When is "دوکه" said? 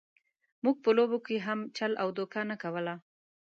2.17-2.41